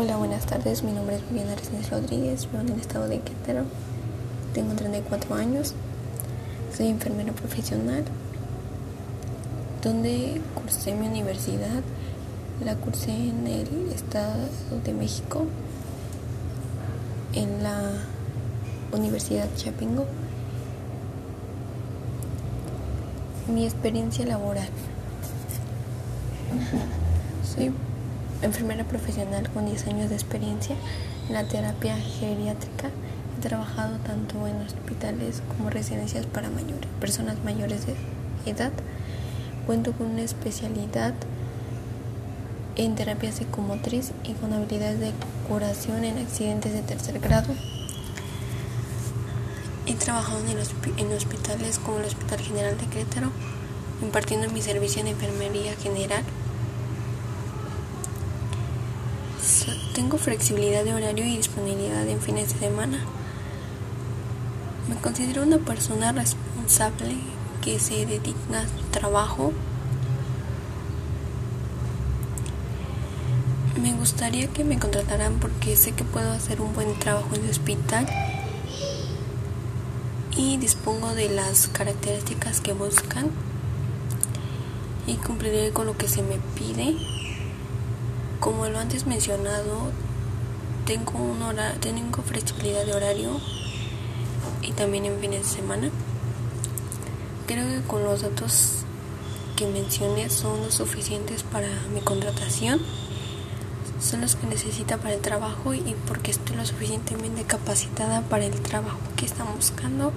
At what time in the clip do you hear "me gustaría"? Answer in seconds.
73.82-74.46